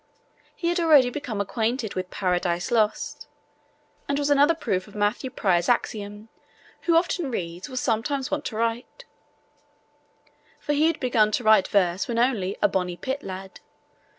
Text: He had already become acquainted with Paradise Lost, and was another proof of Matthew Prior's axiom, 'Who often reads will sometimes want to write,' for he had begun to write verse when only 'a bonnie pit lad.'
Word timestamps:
He 0.55 0.69
had 0.69 0.79
already 0.79 1.11
become 1.11 1.39
acquainted 1.39 1.93
with 1.93 2.09
Paradise 2.09 2.71
Lost, 2.71 3.27
and 4.07 4.17
was 4.17 4.31
another 4.31 4.55
proof 4.55 4.87
of 4.87 4.95
Matthew 4.95 5.29
Prior's 5.29 5.69
axiom, 5.69 6.27
'Who 6.87 6.95
often 6.95 7.29
reads 7.29 7.69
will 7.69 7.77
sometimes 7.77 8.31
want 8.31 8.43
to 8.45 8.55
write,' 8.55 9.05
for 10.59 10.73
he 10.73 10.87
had 10.87 10.99
begun 10.99 11.31
to 11.33 11.43
write 11.43 11.67
verse 11.67 12.07
when 12.07 12.17
only 12.17 12.57
'a 12.63 12.67
bonnie 12.67 12.97
pit 12.97 13.21
lad.' 13.21 13.59